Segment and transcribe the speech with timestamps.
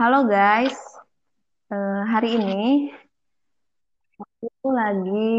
[0.00, 0.80] Halo guys,
[1.68, 2.88] Eh, hari ini
[4.16, 5.36] aku lagi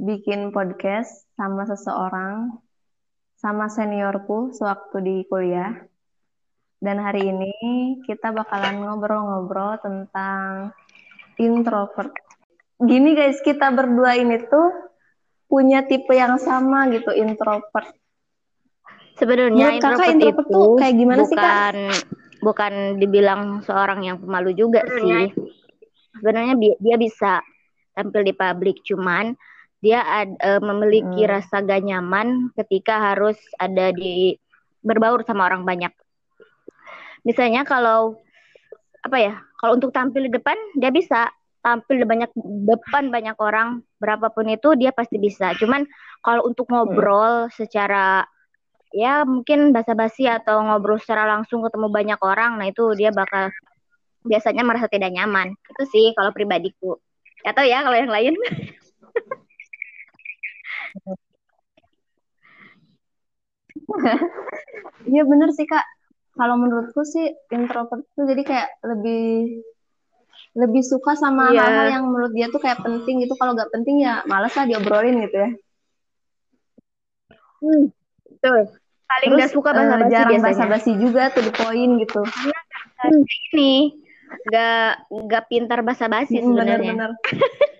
[0.00, 2.64] bikin podcast sama seseorang,
[3.36, 5.84] sama seniorku sewaktu di kuliah.
[6.80, 7.52] Dan hari ini
[8.08, 10.72] kita bakalan ngobrol-ngobrol tentang
[11.36, 12.16] introvert.
[12.80, 14.72] Gini guys, kita berdua ini tuh
[15.44, 17.92] punya tipe yang sama gitu, introvert.
[19.20, 22.23] Sebenarnya Menurut kakak introvert introvert itu tuh kayak gimana sih, Kak?
[22.44, 25.32] Bukan dibilang seorang yang pemalu juga sih.
[26.20, 27.40] Sebenarnya bi- dia bisa
[27.96, 29.32] tampil di publik, cuman
[29.80, 31.40] dia ad- eh, memiliki Hmm.
[31.40, 34.36] rasa gak nyaman ketika harus ada di
[34.84, 35.92] berbaur sama orang banyak.
[37.24, 38.20] Misalnya kalau
[39.00, 39.34] apa ya?
[39.60, 41.32] Kalau untuk tampil di depan dia bisa
[41.64, 42.28] tampil di banyak
[42.68, 45.56] depan banyak orang berapapun itu dia pasti bisa.
[45.56, 45.88] Cuman
[46.20, 48.28] kalau untuk ngobrol secara
[48.94, 53.50] ya mungkin basa-basi atau ngobrol secara langsung ketemu banyak orang, nah itu dia bakal
[54.22, 55.50] biasanya merasa tidak nyaman.
[55.74, 56.96] Itu sih kalau pribadiku.
[57.42, 58.34] Gak tahu ya kalau yang lain.
[65.04, 65.84] Iya bener sih Kak.
[66.34, 69.60] Kalau menurutku sih introvert tuh jadi kayak lebih
[70.54, 71.62] lebih suka sama Iya.
[71.62, 73.34] hal-hal yang menurut dia tuh kayak penting gitu.
[73.38, 75.50] Kalau nggak penting ya males lah diobrolin gitu ya.
[77.62, 77.84] Hmm,
[78.26, 78.60] betul.
[79.04, 80.48] Paling Terus gak suka eh, basa-basi jarang biasanya.
[80.50, 82.20] basa-basi juga tuh di poin gitu.
[82.24, 83.20] Hmm,
[83.52, 83.72] Ini
[84.48, 84.88] gak
[85.28, 86.92] gak pintar basa-basi Mm, sebenarnya.
[86.96, 87.12] Bener-bener.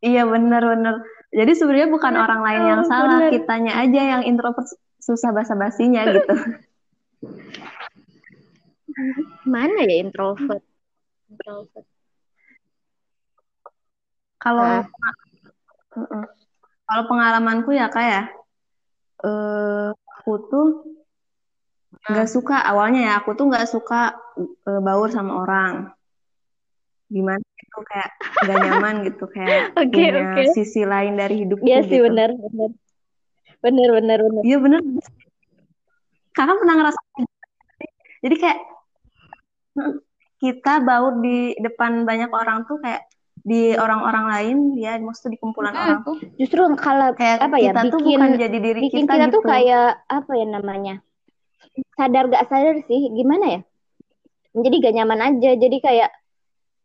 [0.00, 1.04] Iya bener-bener.
[1.28, 3.30] Jadi sebenarnya bukan orang lain yang Betul, salah, bener.
[3.36, 6.34] kitanya aja yang introvert susah basa-basinya gitu.
[9.44, 10.64] Mana ya introvert?
[11.28, 11.86] Introvert.
[14.40, 14.88] Kalau Nah.
[15.90, 18.22] Kalau pengalamanku ya kak ya,
[19.26, 20.66] eh, aku tuh
[22.10, 25.90] nggak suka awalnya ya, aku tuh nggak suka eh, baur sama orang.
[27.10, 28.10] Gimana gitu kayak
[28.46, 30.42] nggak nyaman gitu kayak Oke, punya oke.
[30.54, 32.06] sisi lain dari hidupku Iya sih gitu.
[32.10, 32.70] benar, benar.
[33.60, 34.42] Benar, benar, benar.
[34.46, 34.80] Iya bener.
[36.30, 37.00] Kakak pernah ngerasa
[38.20, 38.58] jadi kayak
[40.40, 43.04] kita baur di depan banyak orang tuh kayak
[43.40, 45.82] di orang-orang lain ya maksudnya di kumpulan Mm-mm.
[45.84, 49.14] orang tuh Justru kalau kayak apa ya kita tuh bikin bukan jadi diri bikin kita
[49.16, 49.48] kita tuh gitu.
[49.48, 50.94] kayak apa ya namanya
[51.96, 53.60] sadar gak sadar sih gimana ya
[54.56, 56.10] jadi gak nyaman aja jadi kayak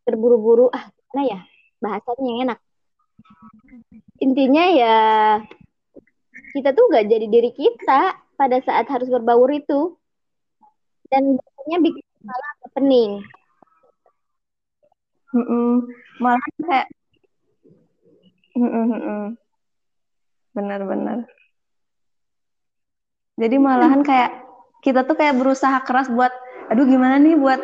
[0.08, 1.38] terburu-buru ah gimana ya
[1.82, 2.58] bahasanya yang enak
[4.22, 4.96] intinya ya
[6.56, 9.96] kita tuh gak jadi diri kita pada saat harus berbaur itu
[11.12, 13.12] dan biasanya bikin malah pening
[15.36, 15.84] Mm-mm.
[16.16, 16.86] Malah kayak
[18.56, 19.36] mm-mm.
[20.56, 21.28] Benar-benar.
[23.36, 24.32] Jadi malahan kayak
[24.80, 26.32] kita tuh kayak berusaha keras buat,
[26.72, 27.60] aduh gimana nih buat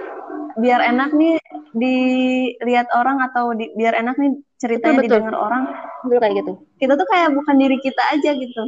[0.60, 1.40] biar enak nih
[1.72, 5.16] dilihat orang atau di- biar enak nih ceritanya Betul, betul.
[5.24, 5.62] didengar orang.
[6.04, 8.62] Betul kayak gitu Kita tuh kayak bukan diri kita aja gitu.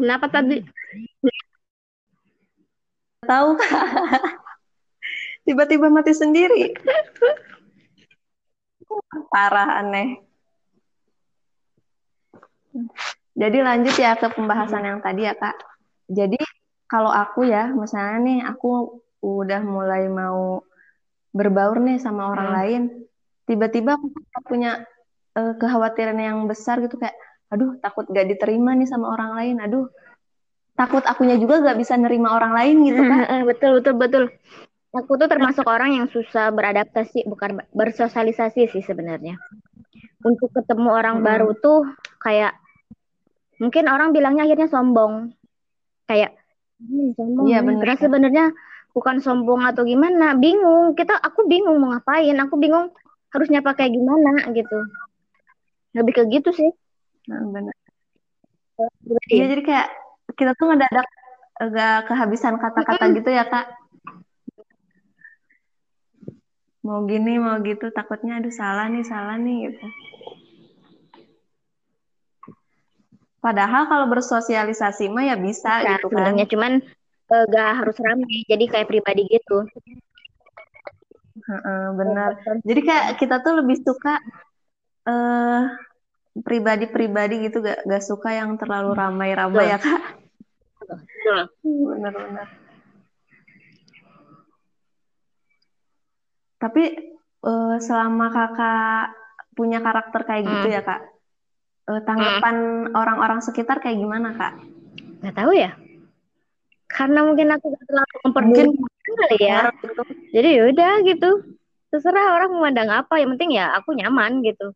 [0.00, 0.64] kenapa tadi
[3.24, 3.48] Tahu?
[5.44, 6.72] Tiba-tiba mati sendiri.
[9.28, 10.24] Parah aneh.
[13.36, 15.56] Jadi lanjut ya ke pembahasan yang tadi ya Kak.
[16.10, 16.38] Jadi
[16.90, 20.64] kalau aku ya, misalnya nih aku udah mulai mau
[21.30, 22.56] berbaur nih sama orang Hmm.
[22.58, 22.82] lain,
[23.46, 24.10] tiba-tiba aku
[24.48, 24.82] punya
[25.38, 27.14] eh, kekhawatiran yang besar gitu kayak,
[27.54, 29.86] aduh takut gak diterima nih sama orang lain, aduh
[30.80, 33.44] takut akunya juga gak bisa nerima orang lain gitu Kak.
[33.44, 34.24] betul betul betul
[34.96, 39.36] aku tuh termasuk orang yang susah beradaptasi bukan bersosialisasi sih sebenarnya
[40.24, 41.28] untuk ketemu orang Mm-mm.
[41.28, 41.84] baru tuh
[42.18, 42.56] kayak
[43.60, 45.36] mungkin orang bilangnya akhirnya sombong
[46.08, 46.32] kayak
[46.80, 47.88] "Hmm, sombong Iya, nih." bener.
[48.00, 48.46] Sebenarnya
[48.96, 52.90] bukan sombong atau gimana bingung kita aku bingung mau ngapain aku bingung
[53.30, 54.78] harusnya pakai gimana gitu
[55.94, 56.70] lebih ke gitu sih
[57.30, 57.70] Nah.
[59.06, 59.48] Berarti Iya ya?
[59.54, 59.88] jadi kayak
[60.36, 61.06] kita tuh ngedadak
[61.60, 63.66] agak kehabisan kata-kata gitu ya Kak.
[66.80, 69.86] Mau gini mau gitu takutnya aduh salah nih salah nih gitu.
[73.40, 76.12] Padahal kalau bersosialisasi mah ya bisa Bisa gitu kan.
[76.12, 76.72] sebenarnya cuman
[77.32, 79.64] eh, gak harus ramai jadi kayak pribadi gitu
[81.40, 82.30] Heeh, benar.
[82.62, 84.20] Jadi kayak kita tuh lebih suka
[85.08, 85.62] eh
[86.40, 90.02] pribadi-pribadi gitu gak, gak suka yang terlalu ramai-ramai ya Kak.
[91.64, 92.46] Benar-benar.
[96.60, 96.84] Tapi
[97.40, 99.16] eh, selama kakak
[99.56, 100.76] punya karakter kayak gitu Hmm.
[100.76, 101.00] ya kak.
[101.88, 102.56] Eh, tanggapan
[102.92, 104.60] orang-orang sekitar kayak gimana kak?
[105.24, 105.72] Nggak tahu ya.
[106.90, 109.60] Karena mungkin aku gak terlalu memperdulikan kali ya.
[110.36, 111.30] Jadi yaudah gitu.
[111.90, 113.18] Terserah orang memandang apa.
[113.18, 114.70] Yang penting ya aku nyaman gitu.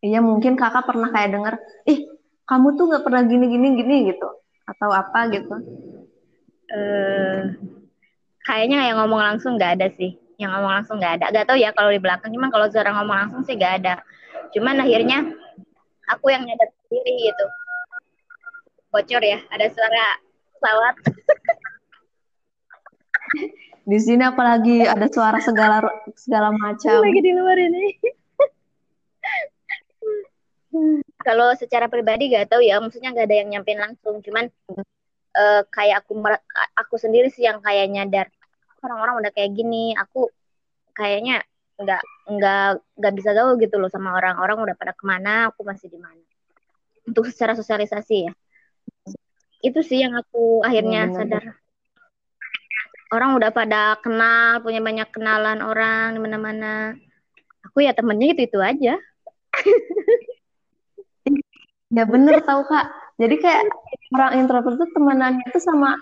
[0.00, 1.54] Iya mungkin kakak pernah kayak denger,
[1.84, 2.08] ih
[2.48, 4.28] kamu tuh nggak pernah gini gini gini gitu
[4.64, 5.54] atau apa gitu.
[6.70, 7.42] eh
[8.46, 10.16] kayaknya yang ngomong langsung nggak ada sih.
[10.40, 11.26] Yang ngomong langsung nggak ada.
[11.34, 12.32] Gak tahu ya kalau di belakang.
[12.32, 13.94] Cuman kalau seorang ngomong langsung sih nggak ada.
[14.56, 15.18] Cuman akhirnya
[16.08, 17.44] aku yang nyadar sendiri gitu.
[18.88, 19.38] Bocor ya.
[19.52, 20.04] Ada suara
[20.56, 20.94] pesawat.
[23.90, 25.82] Di sini apalagi ada suara segala
[26.14, 27.02] segala macam.
[27.02, 27.98] Lagi di luar ini.
[31.20, 34.46] Kalau secara pribadi gak tahu ya, maksudnya gak ada yang nyampein langsung, cuman
[35.34, 36.22] eh, kayak aku
[36.78, 38.26] aku sendiri sih yang kayak nyadar
[38.80, 40.30] orang-orang udah kayak gini, aku
[40.96, 41.44] kayaknya
[41.80, 42.68] nggak nggak
[43.00, 46.20] nggak bisa gaul gitu loh sama orang-orang udah pada ke mana, aku masih di mana.
[47.04, 48.32] Untuk secara sosialisasi ya,
[49.64, 51.16] itu sih yang aku akhirnya benar.
[51.16, 51.44] sadar.
[53.10, 56.94] Orang udah pada kenal, punya banyak kenalan orang di mana-mana.
[57.66, 58.94] Aku ya temennya itu itu aja.
[61.90, 62.86] Ya bener tahu kak.
[63.20, 63.62] Jadi kayak
[64.14, 65.96] orang introvert tuh temenannya tuh sama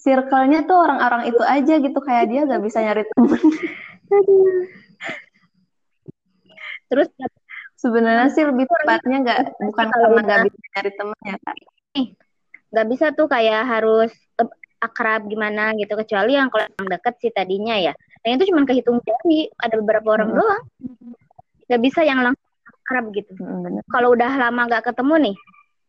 [0.00, 3.40] circle-nya tuh orang-orang itu aja gitu kayak dia gak bisa nyari temen.
[6.90, 7.08] Terus
[7.80, 11.56] Sebenarnya sih lebih tepatnya nggak bukan karena gak bisa nyari temennya kak.
[12.70, 14.12] nggak bisa tuh kayak harus
[14.80, 19.00] akrab gimana gitu kecuali yang kalau yang deket sih tadinya ya dan itu cuma kehitung
[19.04, 20.38] jari ada beberapa orang Hmm.
[20.38, 20.62] doang
[21.66, 22.49] nggak bisa yang langsung
[22.90, 23.30] akrab gitu.
[23.38, 25.36] Hmm, kalau udah lama nggak ketemu nih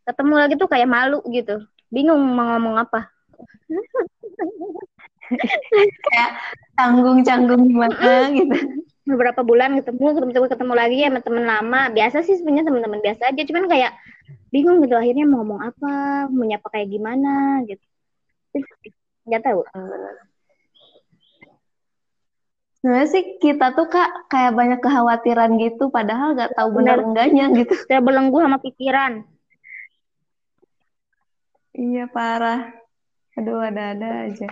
[0.05, 1.57] ketemu lagi tuh kayak malu gitu.
[1.89, 3.09] Bingung mau ngomong apa.
[6.11, 6.31] Kayak
[6.75, 8.83] canggung-canggung gimana gitu.
[9.01, 11.81] beberapa bulan ketemu ketemu ketemu lagi ya sama temen lama.
[11.89, 13.41] Biasa sih sebenarnya teman-teman biasa aja.
[13.47, 13.95] Cuman kayak
[14.51, 15.91] bingung gitu akhirnya mau ngomong apa
[16.27, 17.85] mau nyapa kayak gimana gitu.
[19.23, 19.63] Nggak tahu.
[19.71, 20.30] Bener.
[22.81, 27.77] Sebenarnya sih kita tuh kak kayak banyak kekhawatiran gitu, padahal nggak tahu benar enggaknya gitu.
[27.85, 29.21] saya belenggu sama pikiran
[31.71, 32.67] Iya parah.
[33.39, 34.47] Aduh ada-ada aja.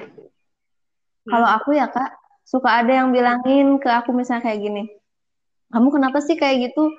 [1.27, 2.15] Kalau aku ya kak,
[2.47, 4.83] suka ada yang bilangin ke aku misalnya kayak gini.
[5.69, 6.89] Kamu kenapa sih kayak gitu?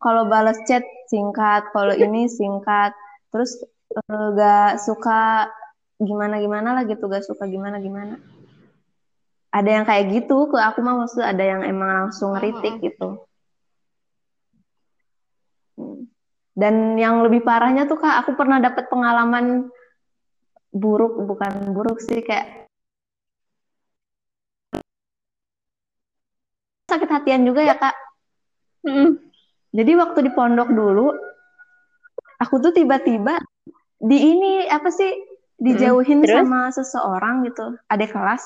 [0.00, 0.82] Kalau balas chat
[1.12, 2.96] singkat, kalau ini singkat,
[3.28, 3.60] terus
[3.92, 5.52] eh, gak suka
[6.00, 8.16] gimana-gimana lah gitu, gak suka gimana-gimana.
[9.48, 13.24] Ada yang kayak gitu ke aku mah maksud ada yang emang langsung ngeritik gitu.
[15.78, 16.10] Hmm.
[16.58, 19.70] Dan yang lebih parahnya tuh kak, aku pernah dapat pengalaman
[20.74, 22.66] buruk, bukan buruk sih kayak
[26.88, 27.94] sakit hatian juga ya kak.
[28.82, 29.20] Mm.
[29.70, 31.12] Jadi waktu di pondok dulu,
[32.40, 33.36] aku tuh tiba-tiba
[34.00, 35.12] di ini apa sih
[35.60, 36.32] dijauhin terus?
[36.32, 38.42] sama seseorang gitu, adik kelas.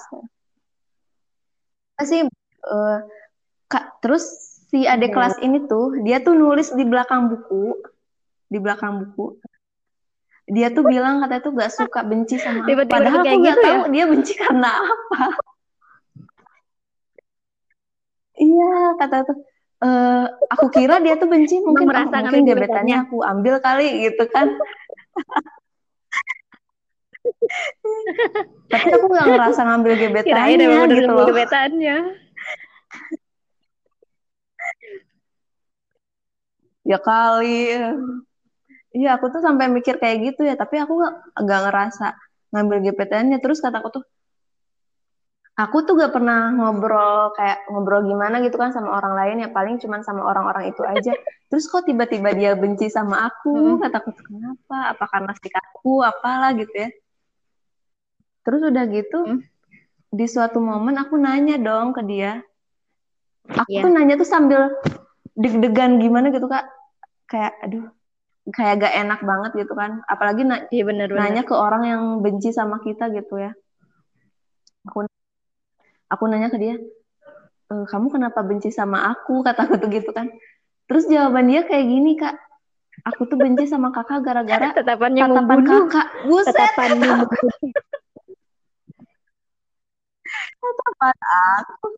[2.03, 2.99] Sih eh,
[3.71, 4.25] kak, terus
[4.69, 5.17] si adik Hmm.
[5.17, 7.77] kelas ini tuh dia tuh nulis di belakang buku,
[8.49, 9.39] di belakang buku.
[10.53, 12.69] Dia tuh bilang katanya tuh gak suka benci sama aku.
[12.75, 13.69] Tiba-tiba Padahal aku nggak gitu ya?
[13.71, 15.23] tahu dia benci karena apa.
[18.43, 19.39] Iya, kata tuh.
[19.83, 24.25] eh, aku kira dia tuh benci mungkin oh, merasa mungkin gebetannya aku ambil kali gitu
[24.31, 24.47] kan.
[28.73, 31.27] Tapi aku nggak ngerasa ngambil Kirain gebetannya emang bener gitu loh.
[31.29, 31.97] gebetannya.
[36.83, 37.79] Ya kali.
[38.93, 41.01] Iya, aku tuh sampai mikir kayak gitu ya, tapi aku
[41.39, 42.17] nggak ngerasa
[42.53, 43.39] ngambil gebetannya.
[43.41, 44.05] Terus kataku tuh,
[45.53, 49.77] aku tuh gak pernah ngobrol kayak ngobrol gimana gitu kan sama orang lain ya paling
[49.81, 51.13] cuman sama orang-orang itu aja.
[51.53, 53.77] Terus kok tiba-tiba dia benci sama aku?
[53.77, 53.81] Mm.
[53.85, 54.97] Kataku kenapa?
[54.97, 56.01] Apa karena sikapku?
[56.01, 56.89] Apalah gitu ya.
[58.43, 59.41] Terus udah gitu, Mm.
[60.11, 62.43] di suatu momen aku nanya dong ke dia.
[63.49, 63.83] Aku Iya.
[63.83, 64.71] tuh nanya tuh sambil
[65.35, 66.67] deg-degan gimana gitu kak.
[67.27, 67.87] Kayak aduh,
[68.49, 70.03] kayak gak enak banget gitu kan.
[70.05, 71.19] Apalagi na- Iya bener-bener.
[71.19, 73.55] nanya ke orang yang benci sama kita gitu ya.
[74.85, 75.07] Aku
[76.07, 76.77] aku nanya ke dia,
[77.67, 79.41] "E, kamu kenapa benci sama aku?
[79.47, 80.29] Kataku tuh gitu kan.
[80.85, 82.37] Terus jawaban dia kayak gini kak,
[83.03, 85.89] aku tuh benci sama kakak gara-gara tatapan membunuh.
[85.89, 86.07] kakak.
[86.27, 86.53] Buset,
[86.93, 87.31] membunuh
[90.63, 91.17] tatapan
[91.59, 91.89] aku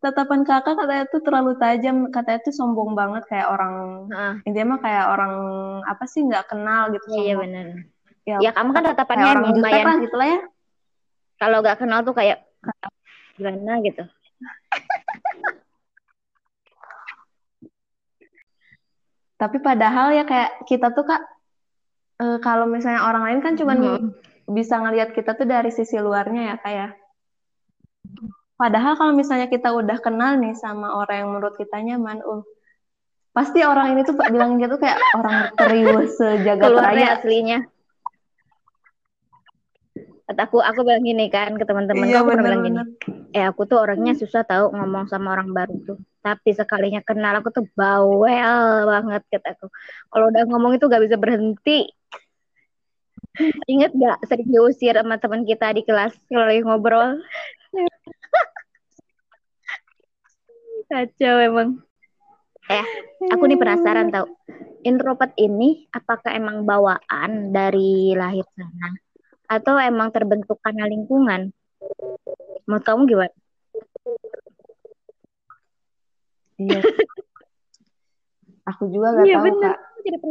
[0.00, 3.74] tatapan kakak katanya tuh terlalu tajam katanya tuh sombong banget kayak orang
[4.12, 4.34] ah.
[4.48, 5.34] intinya mah kayak orang
[5.84, 7.42] apa sih nggak kenal gitu iya sombong.
[7.44, 7.66] benar
[8.24, 10.40] ya, ya kamu kan tatapannya orang lumayan lah, gitu lah ya
[11.36, 12.38] kalau nggak kenal tuh kayak
[13.36, 14.04] gimana gitu
[19.36, 21.22] tapi padahal ya kayak kita tuh kak
[22.24, 24.08] eh, kalau misalnya orang lain kan cuman hmm.
[24.48, 27.05] bisa ngelihat kita tuh dari sisi luarnya ya kayak ya.
[28.56, 32.40] Padahal kalau misalnya kita udah kenal nih sama orang yang menurut kita nyaman, uh,
[33.36, 37.20] pasti orang ini tuh bilang gitu kayak orang terius sejagat raya.
[37.20, 37.68] aslinya.
[40.26, 42.80] Aku aku bilang gini kan ke teman-teman iya, aku pernah bilang gini
[43.30, 45.98] eh aku tuh orangnya susah tahu ngomong sama orang baru tuh.
[46.24, 49.68] Tapi sekalinya kenal aku tuh bawel banget kataku
[50.08, 51.92] kalau udah ngomong itu gak bisa berhenti.
[53.68, 57.20] Ingat gak sering diusir sama teman kita di kelas kalau lagi ngobrol?
[60.86, 61.68] Kacau emang.
[62.66, 62.86] Eh,
[63.30, 64.26] aku nih penasaran tau.
[64.86, 68.94] Introvert ini apakah emang bawaan dari lahir sana?
[69.50, 71.50] Atau emang terbentuk karena lingkungan?
[72.66, 73.36] Menurut kamu gimana?
[76.56, 76.80] Iya.
[78.66, 79.74] aku juga gak iya, tahu bener.
[79.74, 79.78] kak.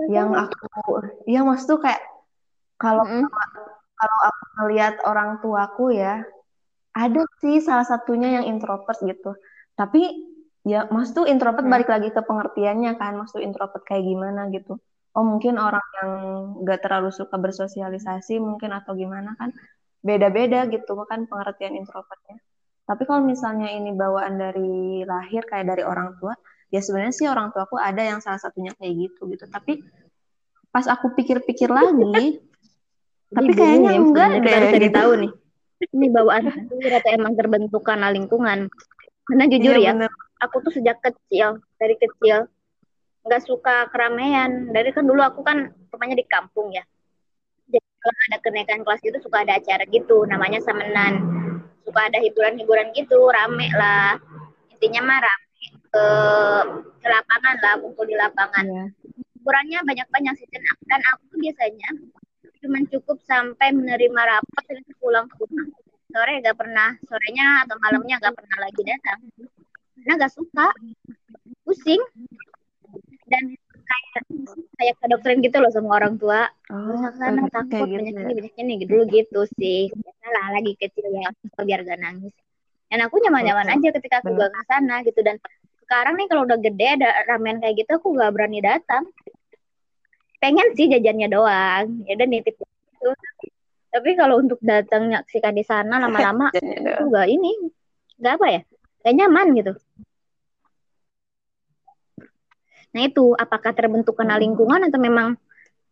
[0.07, 0.91] Yang aku,
[1.27, 1.99] iya maksud tuh kayak
[2.79, 3.27] kalau mm -hmm.
[3.95, 6.23] kalau aku melihat orang tuaku ya,
[6.95, 9.35] ada sih salah satunya yang introvert gitu.
[9.75, 10.24] Tapi
[10.65, 11.73] ya maksud tuh introvert hmm.
[11.73, 13.13] balik lagi ke pengertiannya kan.
[13.21, 14.81] Maksud introvert kayak gimana gitu.
[15.15, 16.11] Oh mungkin orang yang
[16.67, 19.53] gak terlalu suka bersosialisasi mungkin atau gimana kan.
[20.01, 22.41] Beda-beda gitu kan pengertian introvertnya.
[22.85, 26.35] Tapi kalau misalnya ini bawaan dari lahir kayak dari orang tua
[26.73, 29.45] ya sebenarnya sih orang tuaku ada yang salah satunya kayak gitu gitu.
[29.47, 29.85] Tapi
[30.73, 32.41] pas aku pikir-pikir lagi
[33.35, 34.53] tapi kayaknya enggak deh.
[34.73, 34.97] Kita gitu.
[34.97, 35.31] tahu nih.
[35.95, 38.67] Ini bawaan atau emang terbentuk karena lingkungan.
[39.25, 42.45] Karena jujur iya, ya bener aku tuh sejak kecil dari kecil
[43.25, 44.69] nggak suka keramaian.
[44.69, 46.85] Dari kan dulu aku kan rumahnya di kampung ya.
[47.65, 51.13] Jadi kalau ada kenaikan kelas itu suka ada acara gitu namanya samenan.
[51.81, 54.21] Suka ada hiburan-hiburan gitu rame lah.
[54.69, 56.05] Intinya mah rame ke,
[57.01, 58.65] ke lapangan lah kumpul di lapangan.
[58.65, 58.89] Yeah.
[59.45, 61.89] hiburannya banyak-banyak sih dan aku tuh biasanya
[62.65, 65.69] cuma cukup sampai menerima rapat dan pulang ke rumah.
[66.09, 69.19] Sore gak pernah sorenya atau malamnya gak pernah lagi datang
[70.05, 70.69] karena gak suka
[71.65, 71.97] pusing
[73.25, 74.21] dan kayak
[74.77, 76.45] kayak kedoktrin gitu loh sama orang tua.
[76.69, 77.97] Oh, sana takut gitu.
[77.97, 79.89] banyak ini banyak ini dulu gitu sih.
[80.21, 82.29] Salah lagi kecil ya biar gak nangis.
[82.85, 85.25] Dan aku nyaman-nyaman aja ketika aku gak ke sana gitu.
[85.25, 85.41] Dan
[85.81, 89.09] sekarang nih kalau udah gede ada ramen kayak gitu aku gak berani datang.
[90.37, 92.05] Pengen sih jajannya doang.
[92.05, 93.09] Ya udah nitip gitu.
[93.89, 96.53] Tapi kalau untuk datang nyaksikan di sana lama-lama
[96.93, 97.73] aku gak ini
[98.21, 98.61] gak apa ya
[99.05, 99.71] gak nyaman gitu
[102.95, 105.35] Nah itu apakah terbentuk karena lingkungan atau memang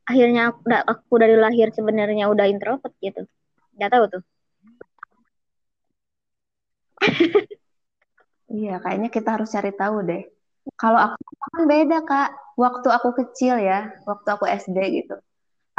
[0.07, 0.55] akhirnya
[0.87, 3.27] aku dari lahir sebenarnya udah introvert gitu?
[3.75, 4.23] Gak tahu tuh.
[8.53, 10.21] Iya, kayaknya kita harus cari tahu deh.
[10.79, 12.29] Kalau aku kan beda kak.
[12.53, 15.17] Waktu aku kecil ya, waktu aku SD gitu.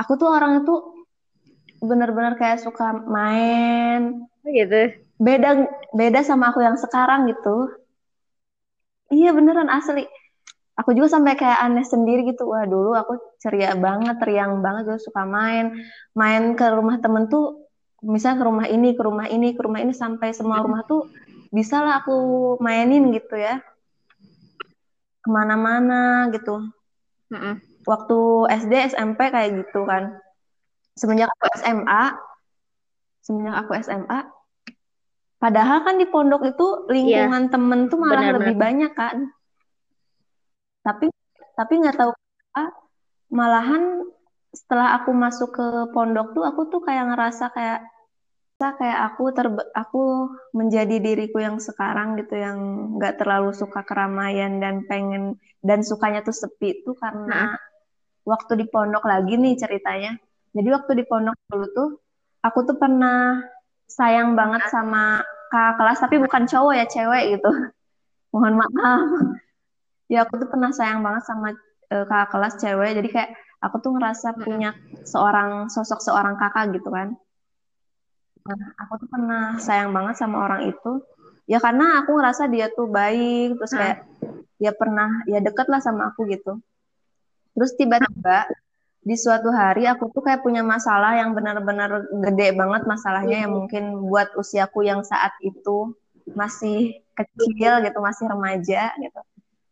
[0.01, 0.79] Aku tuh orangnya tuh
[1.79, 4.27] bener-bener kayak suka main.
[4.43, 5.04] Oh, gitu.
[5.19, 7.71] Beda beda sama aku yang sekarang gitu.
[9.15, 10.05] Iya beneran asli.
[10.75, 12.51] Aku juga sampai kayak aneh sendiri gitu.
[12.51, 15.71] Wah dulu aku ceria banget teriang banget gue suka main.
[16.19, 17.63] Main ke rumah temen tuh
[18.03, 21.07] misalnya ke rumah ini ke rumah ini ke rumah ini sampai semua rumah tuh
[21.55, 22.17] bisa lah aku
[22.59, 23.63] mainin gitu ya.
[25.23, 26.59] Ke mana-mana gitu.
[27.31, 28.19] Mm waktu
[28.65, 30.17] SD SMP kayak gitu kan.
[30.97, 32.17] Semenjak aku SMA
[33.25, 34.34] semenjak aku SMA
[35.45, 37.53] padahal kan di pondok itu lingkungan yeah.
[37.53, 39.29] temen tuh malah Benar, lebih banyak kan
[40.81, 41.13] tapi
[41.53, 42.17] tapi nggak tahu
[42.57, 42.65] apa
[43.29, 44.09] malahan
[44.57, 47.85] setelah aku masuk ke pondok tuh aku tuh kayak ngerasa kayak
[48.57, 52.57] kayak aku ter aku menjadi diriku yang sekarang gitu yang
[52.97, 57.61] nggak terlalu suka keramaian dan pengen dan sukanya tuh sepi tuh karena nah.
[58.25, 60.17] waktu di pondok lagi nih ceritanya
[60.57, 61.89] jadi waktu di pondok dulu tuh
[62.41, 63.45] aku tuh pernah
[63.85, 65.21] sayang banget sama
[65.53, 67.51] kakak kelas tapi bukan cowok ya cewek gitu.
[68.33, 69.09] Mohon maaf.
[70.11, 71.55] Ya aku tuh pernah sayang banget sama
[71.91, 72.91] uh, kakak kelas cewek.
[73.01, 73.31] Jadi kayak
[73.65, 74.77] aku tuh ngerasa punya
[75.09, 77.17] seorang sosok seorang kakak gitu kan.
[78.45, 81.01] Nah aku tuh pernah sayang banget sama orang itu.
[81.45, 84.05] Ya karena aku ngerasa dia tuh baik terus kayak
[84.57, 86.61] dia pernah ya deket lah sama aku gitu.
[87.55, 88.49] Terus tiba-tiba
[89.05, 94.01] di suatu hari aku tuh kayak punya masalah yang benar-benar gede banget masalahnya yang mungkin
[94.09, 95.93] buat usiaku yang saat itu
[96.33, 99.21] masih kecil gitu masih remaja gitu.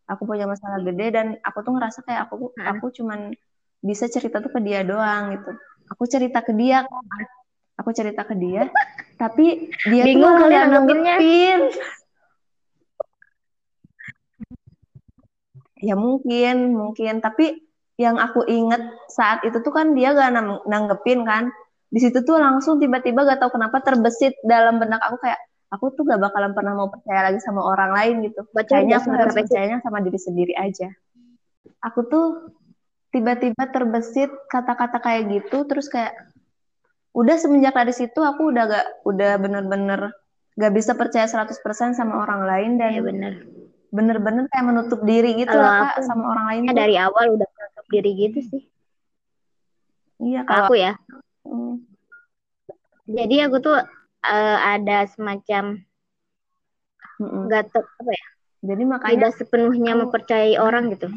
[0.04, 3.32] Aku punya masalah gede dan aku tuh ngerasa kayak aku aku cuman
[3.80, 5.50] bisa cerita tuh ke dia doang gitu.
[5.88, 6.84] Aku cerita ke dia
[7.80, 8.68] aku cerita ke dia
[9.22, 11.72] tapi dia Bingung tuh malah nanggepin.
[15.80, 17.24] Ya mungkin mungkin.
[17.24, 18.80] Tapi yang aku inget
[19.12, 20.32] saat itu tuh kan dia gak
[20.68, 21.52] nanggepin kan.
[21.92, 26.08] Di situ tuh langsung tiba-tiba gak tahu kenapa terbesit dalam benak aku kayak aku tuh
[26.08, 28.44] gak bakalan pernah mau percaya lagi sama orang lain gitu.
[28.48, 30.88] Aku harus sampai percayanya sama diri sendiri aja.
[31.84, 32.52] Aku tuh
[33.12, 36.16] tiba-tiba terbesit kata-kata kayak gitu terus kayak
[37.12, 40.16] udah semenjak dari situ aku udah gak udah bener-bener
[40.56, 41.60] gak bisa percaya 100%
[41.92, 43.34] sama orang lain dan Iya bener.
[43.92, 47.48] bener-bener kayak menutup diri gitu lah kak sama orang lain Ya, dari awal udah
[47.92, 48.62] diri gitu sih.
[50.24, 50.92] iya Kalau aku ya.
[51.44, 51.84] Hmm,
[53.04, 53.76] Jadi aku tuh
[54.24, 55.82] eh, ada semacam
[57.20, 57.42] mm-mm.
[57.50, 58.26] nggak ter apa ya?
[58.62, 61.10] jadi makanya Tidak sepenuhnya mempercayai orang gitu.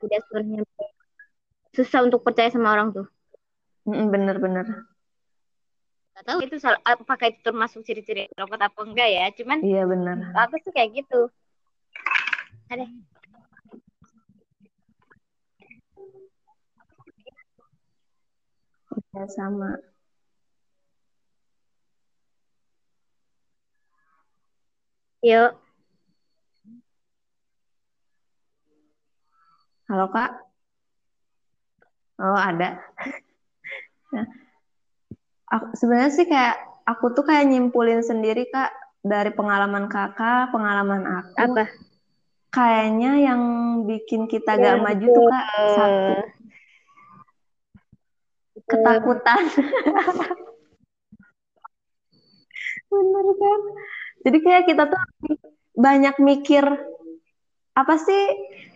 [0.00, 0.64] Tidak sepenuhnya
[1.76, 3.06] susah untuk percaya sama orang tuh.
[3.86, 4.88] bener-bener
[6.18, 9.24] Gak tahu itu salah, apakah itu termasuk ciri-ciri introvert apa enggak ya.
[9.38, 11.30] Cuman iya bener aku sih kayak gitu.
[12.66, 12.84] Ada.
[19.14, 19.78] Ya sama.
[25.22, 25.52] Yuk.
[29.88, 30.30] halo kak.
[32.20, 32.76] Oh ada.
[34.12, 34.26] Nah,
[35.54, 38.68] aku sebenarnya sih kayak aku tuh kayak nyimpulin sendiri kak
[39.00, 41.34] dari pengalaman kakak pengalaman aku.
[41.40, 41.64] Apa?
[42.48, 43.42] kayaknya yang
[43.84, 46.14] bikin kita Ya, gak maju tuh kak satu
[48.68, 49.42] ketakutan.
[52.88, 53.60] Bener kan?
[54.28, 55.00] Jadi kayak kita tuh
[55.78, 56.64] banyak mikir
[57.78, 58.22] apa sih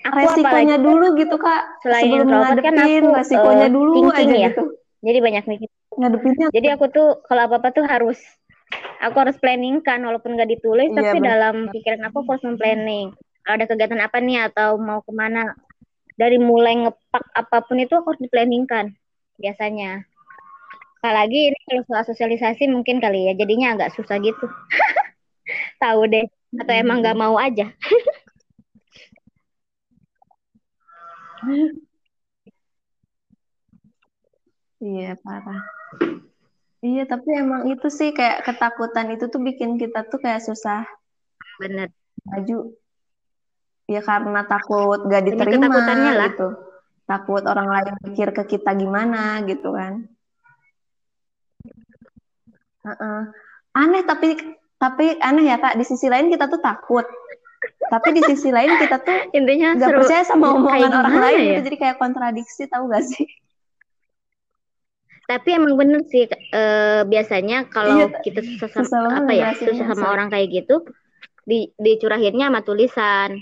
[0.02, 1.62] Aku resikonya apalagi dulu gitu kak?
[1.82, 4.50] selain sebelum introvert kan ngadepin aku resikonya eh, dulu aja ya.
[4.50, 4.62] gitu.
[5.02, 5.68] Jadi banyak mikir.
[5.92, 8.18] ngadepinnya Jadi aku tuh kalau apa-apa tuh harus
[9.02, 11.28] aku harus planning kan walaupun gak ditulis iya tapi bener.
[11.28, 13.06] dalam pikiran aku aku harus memplanning.
[13.42, 15.54] Kalau ada kegiatan apa nih atau mau ke mana?
[16.14, 18.94] Dari mulai ngepak apa pun itu aku harus diplanningkan
[19.40, 20.04] biasanya.
[21.02, 24.46] Apalagi ini kalau soal sosialisasi mungkin kali ya jadinya agak susah gitu.
[25.82, 26.26] Tahu deh
[26.62, 27.72] atau emang nggak mau aja.
[34.82, 35.62] iya parah
[36.82, 40.86] iya tapi emang itu sih kayak ketakutan itu tuh bikin kita tuh kayak susah
[41.58, 41.90] Bener.
[42.26, 42.74] maju
[43.90, 46.30] ya karena takut gak diterima ketakutannya lah.
[46.30, 46.48] gitu
[47.12, 50.08] takut orang lain mikir ke kita gimana gitu kan.
[52.82, 53.20] Heeh.
[53.72, 54.34] aneh tapi
[54.80, 55.76] tapi aneh ya kak.
[55.76, 57.04] Di sisi lain kita tuh takut.
[57.62, 59.98] Tapi di sisi lain kita tuh Intinya nggak seru.
[60.02, 61.46] percaya sama omongan orang lain ya?
[61.60, 61.60] gitu.
[61.70, 63.28] Jadi kayak kontradiksi tahu gak sih?
[65.28, 69.86] Tapi emang bener sih eh, biasanya iya kalau kita susah sama, susah apa ya susah
[69.94, 70.82] sama orang kayak gitu
[71.46, 73.38] di dicurahinnya sama tulisan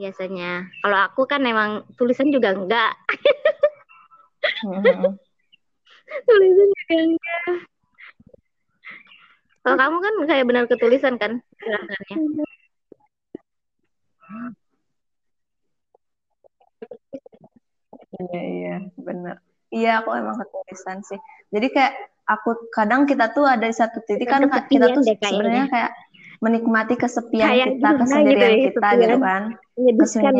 [0.00, 0.72] biasanya.
[0.80, 2.96] Kalau aku kan emang tulisan juga enggak,
[4.40, 5.12] Heeh.
[6.26, 7.56] tulisan juga enggak.
[9.60, 12.16] Kalau kamu kan kayak benar ketulisan kan curahkannya.
[18.20, 19.36] iya iya bener
[19.70, 21.18] iya aku emang ketulisan sih
[21.50, 21.94] jadi kayak
[22.28, 25.90] aku kadang kita tuh ada di satu titik kan kita tuh sebenarnya kayak
[26.40, 29.42] menikmati kesepian Kayak kita gitu kesendirian ya kita gitu kan
[29.76, 30.32] Menyedihkan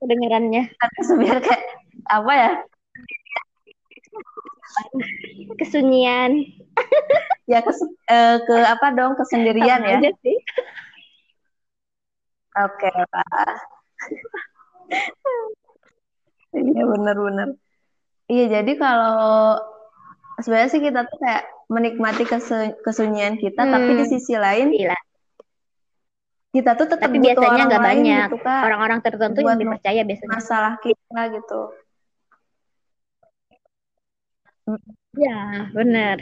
[0.00, 0.62] kedengarannya.
[0.96, 1.62] kesepian kayak
[2.06, 2.50] apa ya
[5.56, 6.32] Kesunyian.
[7.46, 7.72] ya ke
[8.10, 10.36] eh, ke apa dong kesendirian Sama ya aja sih.
[12.56, 13.54] oke pak
[16.52, 17.48] iya bener-bener
[18.26, 19.60] iya jadi kalau
[20.42, 24.98] sebenarnya sih kita tuh kayak menikmati kesu- kesunyian kita tapi di Hmm, sisi lain gila.
[26.56, 28.26] Kita tuh tetap Tapi biasanya nggak banyak.
[28.32, 30.30] gitu kak Orang-orang tertentu yang dipercaya biasanya.
[30.32, 31.60] masalah kita gitu
[35.14, 36.18] Ya, benar.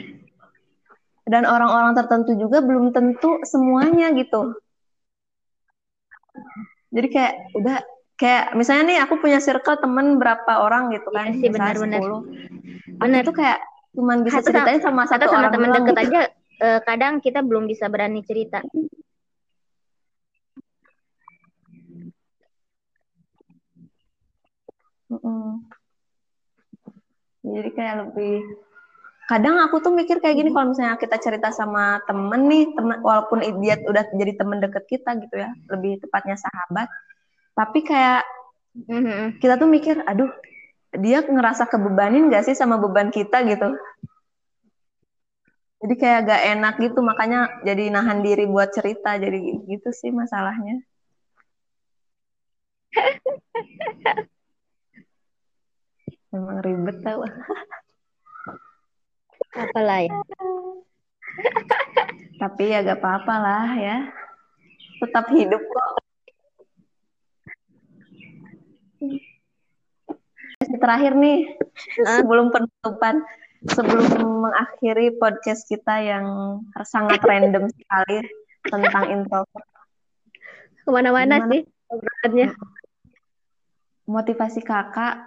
[1.25, 4.53] dan orang-orang tertentu juga belum tentu semuanya gitu
[6.93, 7.77] jadi kayak udah
[8.15, 12.01] kayak misalnya nih aku punya circle temen berapa orang gitu kan sih, misalnya benar-benar.
[12.05, 12.21] 10
[13.01, 13.21] aku Benar.
[13.25, 13.59] tuh kayak
[13.97, 16.21] cuman bisa ceritain sama satu sama orang teman deket gitu aja
[16.61, 18.61] eh, kadang kita belum bisa berani cerita.
[25.15, 25.63] Mm-mm.
[27.45, 28.43] jadi kayak lebih
[29.31, 33.41] kadang aku tuh mikir kayak gini kalau misalnya kita cerita sama temen nih temen walaupun
[33.63, 36.91] dia udah jadi temen deket kita gitu ya lebih tepatnya sahabat
[37.55, 38.27] tapi kayak
[39.39, 40.27] kita tuh mikir aduh
[40.99, 43.43] dia ngerasa kebebanin gak sih sama beban kita?
[43.47, 43.75] gitu.
[45.83, 50.83] Jadi kayak gak enak gitu makanya jadi nahan diri buat cerita jadi gitu sih masalahnya
[56.35, 57.23] memang ribet tau.
[59.55, 60.11] Apalah ya?
[62.43, 63.97] Tapi ya gak apa-apa lah ya.
[64.99, 65.91] Tetap hidup kok.
[70.75, 71.55] Terakhir nih
[72.03, 73.23] sebelum penutupan
[73.65, 76.25] sebelum mengakhiri podcast kita yang
[76.85, 78.17] sangat random sekali
[78.65, 79.65] tentang introvert.
[80.85, 82.53] Ke mana-mana sih obrolannya.
[84.05, 85.25] Motivasi kakak,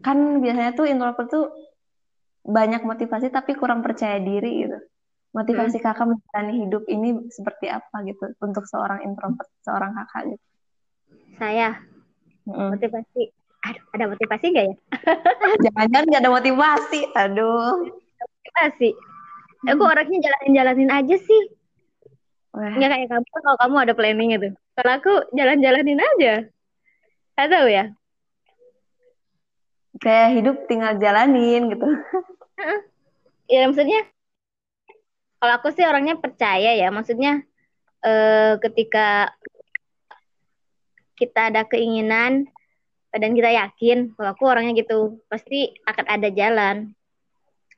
[0.00, 1.46] kan biasanya tuh introvert tuh
[2.40, 4.78] banyak motivasi tapi kurang percaya diri gitu.
[5.30, 5.84] Motivasi hmm.
[5.86, 10.44] kakak menjalani hidup ini seperti apa gitu untuk seorang introvert, seorang kakak gitu.
[11.38, 11.78] Saya
[12.48, 12.74] hmm.
[12.74, 14.74] motivasi Aduh, ada motivasi gak ya?
[15.68, 17.00] Jangan-jangan gak ada motivasi.
[17.12, 17.92] Aduh.
[18.16, 18.90] Motivasi.
[19.68, 21.42] Aku orangnya jalanin-jalanin aja sih.
[22.56, 22.72] Wah.
[22.72, 24.48] Nggak kayak kamu kalau kamu ada planning itu.
[24.80, 26.34] Kalau aku jalan-jalanin aja.
[27.36, 27.92] Gak tahu ya.
[29.98, 31.86] Kayak hidup tinggal jalanin gitu.
[33.52, 34.06] ya maksudnya
[35.40, 36.94] kalau aku sih orangnya percaya ya.
[36.94, 37.42] Maksudnya
[38.06, 39.34] eh, ketika
[41.18, 42.48] kita ada keinginan
[43.12, 46.94] dan kita yakin kalau aku orangnya gitu pasti akan ada jalan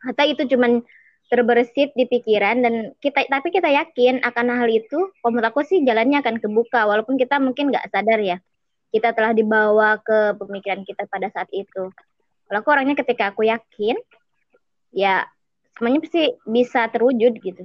[0.05, 0.85] atau itu cuman
[1.33, 6.21] terbersit di pikiran dan kita tapi kita yakin akan hal itu menurut aku sih jalannya
[6.21, 8.37] akan kebuka walaupun kita mungkin nggak sadar ya
[8.93, 11.89] kita telah dibawa ke pemikiran kita pada saat itu
[12.47, 13.97] kalau aku orangnya ketika aku yakin
[14.93, 15.25] ya
[15.75, 17.65] semuanya pasti bisa terwujud gitu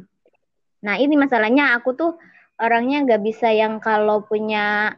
[0.81, 2.11] nah ini masalahnya aku tuh
[2.57, 4.95] orangnya nggak bisa yang kalau punya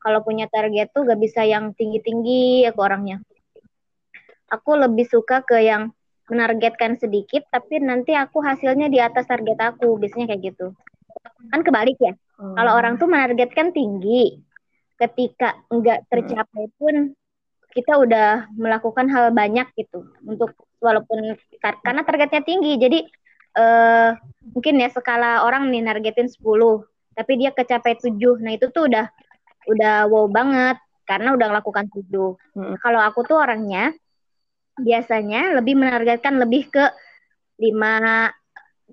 [0.00, 3.20] kalau punya target tuh gak bisa yang tinggi-tinggi aku orangnya.
[4.50, 5.92] Aku lebih suka ke yang
[6.26, 10.00] menargetkan sedikit tapi nanti aku hasilnya di atas target aku.
[10.00, 10.72] Biasanya kayak gitu.
[11.52, 12.16] Kan kebalik ya.
[12.40, 12.56] Hmm.
[12.56, 14.40] Kalau orang tuh menargetkan tinggi.
[15.00, 17.16] Ketika enggak tercapai pun
[17.72, 22.76] kita udah melakukan hal banyak gitu untuk walaupun karena targetnya tinggi.
[22.76, 23.00] Jadi
[23.56, 24.12] uh,
[24.52, 26.36] mungkin ya skala orang nih nargetin 10
[27.14, 28.16] tapi dia kecapai 7.
[28.40, 29.06] Nah, itu tuh udah
[29.68, 32.38] udah wow banget karena udah melakukan tujuh.
[32.56, 32.74] Hmm.
[32.80, 33.92] Kalau aku tuh orangnya
[34.80, 36.84] biasanya lebih menargetkan lebih ke
[37.60, 38.30] lima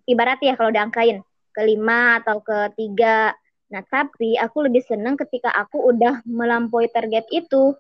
[0.04, 1.24] ibarat ya kalau diangkain
[1.56, 3.34] ke lima atau ke tiga.
[3.74, 7.76] Nah tapi aku lebih seneng ketika aku udah melampaui target itu.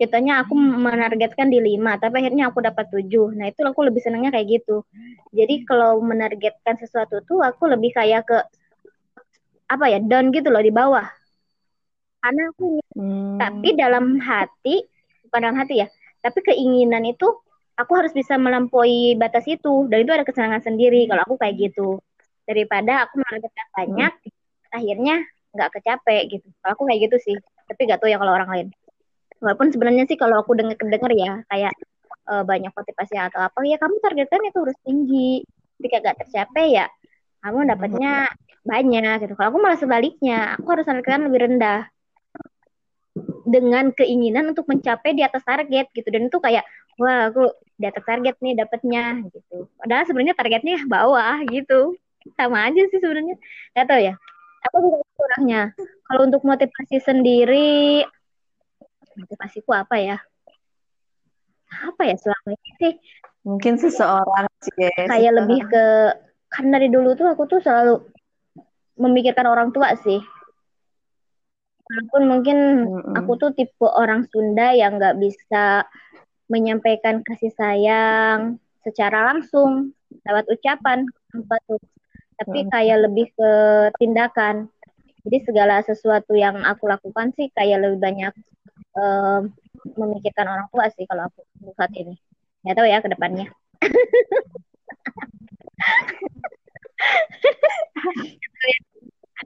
[0.00, 3.38] Kitanya aku menargetkan di lima, tapi akhirnya aku dapat tujuh.
[3.38, 4.82] Nah itu aku lebih senengnya kayak gitu.
[5.30, 8.38] Jadi kalau menargetkan sesuatu tuh aku lebih kayak ke
[9.72, 11.06] apa ya down gitu loh di bawah
[12.22, 13.40] karena aku hmm.
[13.40, 14.84] tapi dalam hati
[15.26, 15.88] bukan dalam hati ya
[16.20, 17.26] tapi keinginan itu
[17.74, 21.98] aku harus bisa melampaui batas itu dan itu ada kesenangan sendiri kalau aku kayak gitu
[22.46, 24.41] daripada aku menargetkan banyak hmm.
[24.72, 26.46] Akhirnya nggak kecape gitu.
[26.64, 27.36] Kalau aku kayak gitu sih
[27.68, 28.66] tapi gak tahu ya kalau orang lain.
[29.42, 31.72] Walaupun sebenarnya sih kalau aku dengar dengar ya kayak
[32.28, 35.30] uh, banyak motivasi atau apa ya kamu targetkan itu harus tinggi.
[35.80, 36.86] Ketika gak tercapai ya
[37.42, 38.30] kamu dapatnya
[38.62, 39.32] banyak gitu.
[39.34, 41.88] Kalau aku malah sebaliknya aku harus targetkan lebih rendah.
[43.42, 46.08] Dengan keinginan untuk mencapai di atas target gitu.
[46.08, 46.62] Dan itu kayak
[47.00, 49.66] wah aku di atas target nih dapatnya gitu.
[49.80, 51.98] Padahal sebenarnya targetnya bawah gitu.
[52.38, 53.34] Sama aja sih sebenarnya.
[53.74, 54.14] Nggak tahu ya
[54.62, 55.62] aku juga kurangnya
[56.06, 58.02] kalau untuk motivasi sendiri
[59.16, 60.18] motivasiku apa ya?
[61.72, 62.92] Apa ya selama ini sih?
[63.42, 65.84] Mungkin seseorang sih kayak lebih ke
[66.52, 68.04] kan dari dulu tuh aku tuh selalu
[69.00, 70.20] memikirkan orang tua sih.
[71.82, 73.18] Walaupun mungkin mm-hmm.
[73.18, 75.84] aku tuh tipe orang Sunda yang nggak bisa
[76.46, 79.96] menyampaikan kasih sayang secara langsung
[80.28, 81.80] lewat ucapan apa tuh
[82.42, 82.74] tapi mm-hmm.
[82.74, 83.50] kayak lebih ke
[84.02, 84.66] tindakan
[85.22, 88.34] jadi segala sesuatu yang aku lakukan sih kayak lebih banyak
[88.98, 89.46] uh,
[89.94, 91.46] memikirkan orang tua sih kalau aku
[91.78, 92.18] saat ini
[92.66, 93.46] nggak tahu ya ke depannya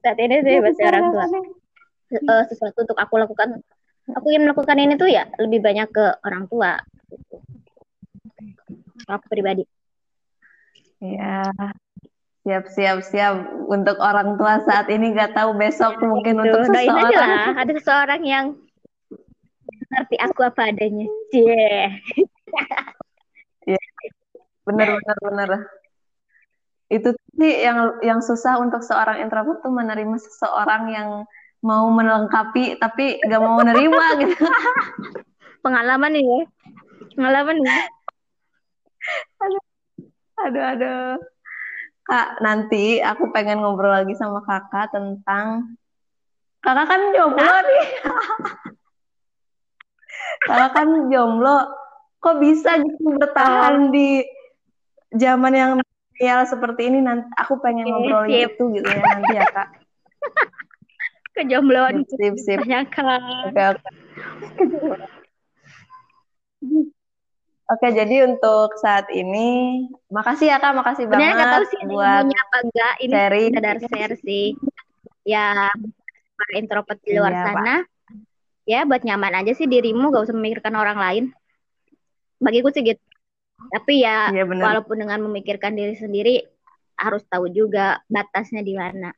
[0.05, 3.61] saat ini sih masih orang tua uh, sesuatu untuk aku lakukan
[4.13, 6.79] aku ingin melakukan ini tuh ya lebih banyak ke orang tua
[7.11, 7.37] gitu.
[9.09, 9.65] aku pribadi
[11.01, 11.45] ya
[12.47, 13.35] siap siap siap
[13.67, 16.47] untuk orang tua saat ini nggak tahu besok ya, mungkin gitu.
[16.47, 18.47] untuk seseorang aja lah ada seseorang yang
[19.91, 21.91] ngerti aku apa adanya yeah.
[23.75, 23.83] yeah.
[24.63, 25.51] bener bener bener
[26.87, 31.09] itu sih yang yang susah untuk seorang introvert tuh menerima seseorang yang
[31.67, 34.47] mau melengkapi tapi gak mau menerima gitu
[35.67, 36.41] pengalaman nih ya
[37.19, 37.81] pengalaman nih
[39.43, 39.65] aduh
[40.47, 41.36] aduh, aduh.
[42.07, 45.75] Kak, nanti aku pengen ngobrol lagi sama kakak tentang
[46.63, 47.87] kakak kan jomblo nih.
[50.47, 51.67] kakak kan jomblo.
[52.23, 54.23] Kok bisa gitu bertahan di
[55.19, 57.03] zaman yang milenial seperti ini?
[57.03, 58.55] Nanti aku pengen ngobrol sip.
[58.55, 59.69] itu gitu ya nanti ya kak.
[61.35, 62.63] Kejombloan Sip, sip.
[62.63, 63.51] banyak kan.
[63.51, 63.91] Oke, oke.
[67.67, 72.23] Oke, jadi untuk saat ini, makasih ya kak, makasih Sebenarnya nggak tahu banget sih buat
[72.23, 72.95] mau nyapa enggak.
[73.03, 73.47] Ini sharing.
[73.51, 74.47] sekedar share sih.
[75.27, 75.47] Ya,
[76.39, 77.51] para introvert di luar Iya, Pak.
[77.51, 77.77] sana.
[78.71, 81.25] Ya, buat nyaman aja sih dirimu, gak usah memikirkan orang lain.
[82.39, 83.03] Bagiku sih gitu.
[83.75, 84.63] Tapi ya, Iya benar.
[84.71, 86.47] walaupun dengan memikirkan diri sendiri,
[86.95, 89.11] harus tahu juga batasnya di mana.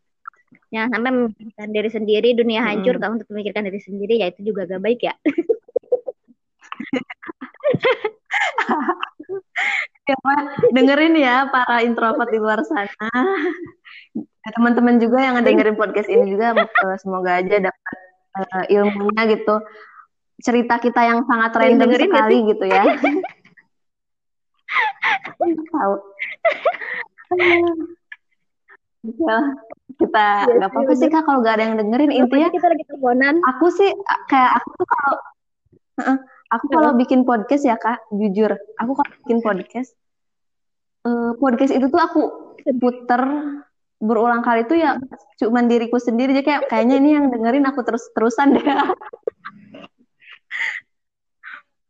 [0.72, 2.96] Jangan sampai memikirkan diri sendiri, dunia hancur.
[2.96, 3.02] Mm-mm.
[3.04, 5.12] Kalau untuk memikirkan diri sendiri, ya itu juga gak baik ya.
[10.08, 10.16] Ya,
[10.72, 13.12] dengerin ya para introvert di luar sana.
[14.56, 17.96] Teman-teman juga yang dengerin podcast ini juga eh, semoga aja dapat
[18.40, 19.60] eh, ilmunya gitu.
[20.40, 22.84] Cerita kita yang sangat yang random dengerin sekali gitu ya.
[25.76, 25.94] Tahu.
[29.08, 29.38] Ya,
[30.00, 33.34] kita Iya nggak apa-apa sih kak kalau gak ada yang dengerin intinya kita lagi teleponan.
[33.44, 33.90] aku sih
[34.28, 35.16] kayak aku tuh kalau.
[36.48, 39.92] Aku kalau bikin podcast ya kak jujur aku kalau bikin podcast
[41.04, 42.20] eh, podcast itu tuh aku
[42.80, 43.22] puter
[43.98, 44.96] berulang kali tuh ya
[45.42, 48.62] cuman diriku sendiri jadi kayak kayaknya ini yang dengerin aku terus terusan deh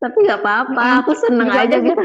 [0.03, 1.89] tapi nggak apa-apa aku seneng Gitu aja aja sih.
[1.93, 2.05] gitu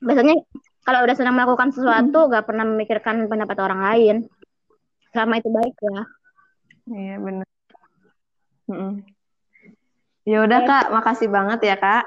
[0.00, 0.34] Biasanya
[0.80, 4.16] kalau udah senang melakukan sesuatu, gak pernah memikirkan pendapat orang lain.
[5.12, 6.00] Selama itu baik ya.
[6.90, 7.46] iya benar
[8.70, 9.19] Mm-mm.
[10.24, 10.84] Ya udah kak.
[10.92, 12.04] Makasih banget ya kak.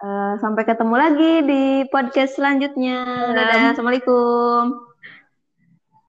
[0.00, 3.04] Eh, sampai ketemu lagi di podcast selanjutnya.
[3.36, 3.76] Dadah.
[3.76, 4.89] Assalamualaikum